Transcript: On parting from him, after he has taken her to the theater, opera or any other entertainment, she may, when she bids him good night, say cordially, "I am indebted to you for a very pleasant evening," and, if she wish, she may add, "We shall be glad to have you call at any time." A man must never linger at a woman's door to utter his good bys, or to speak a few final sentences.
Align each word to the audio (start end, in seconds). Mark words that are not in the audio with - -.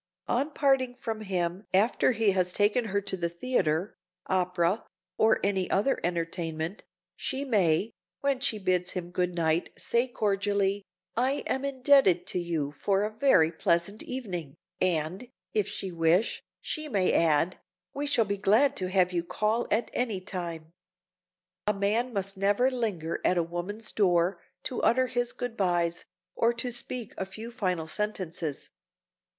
On 0.27 0.49
parting 0.51 0.95
from 0.95 1.21
him, 1.21 1.67
after 1.75 2.13
he 2.13 2.31
has 2.31 2.51
taken 2.51 2.85
her 2.85 3.01
to 3.01 3.15
the 3.15 3.29
theater, 3.29 3.95
opera 4.25 4.83
or 5.15 5.39
any 5.43 5.69
other 5.69 5.99
entertainment, 6.03 6.83
she 7.15 7.45
may, 7.45 7.91
when 8.21 8.39
she 8.39 8.57
bids 8.57 8.93
him 8.93 9.11
good 9.11 9.35
night, 9.35 9.69
say 9.77 10.07
cordially, 10.07 10.83
"I 11.15 11.43
am 11.45 11.63
indebted 11.63 12.25
to 12.25 12.39
you 12.39 12.71
for 12.71 13.03
a 13.03 13.11
very 13.15 13.51
pleasant 13.51 14.01
evening," 14.01 14.55
and, 14.81 15.27
if 15.53 15.67
she 15.67 15.91
wish, 15.91 16.41
she 16.61 16.89
may 16.89 17.13
add, 17.13 17.59
"We 17.93 18.07
shall 18.07 18.25
be 18.25 18.39
glad 18.39 18.75
to 18.77 18.89
have 18.89 19.13
you 19.13 19.23
call 19.23 19.67
at 19.69 19.91
any 19.93 20.19
time." 20.19 20.71
A 21.67 21.75
man 21.75 22.11
must 22.11 22.35
never 22.37 22.71
linger 22.71 23.21
at 23.23 23.37
a 23.37 23.43
woman's 23.43 23.91
door 23.91 24.41
to 24.63 24.81
utter 24.81 25.05
his 25.05 25.31
good 25.31 25.55
bys, 25.55 26.05
or 26.35 26.53
to 26.55 26.71
speak 26.71 27.13
a 27.19 27.25
few 27.27 27.51
final 27.51 27.85
sentences. 27.85 28.71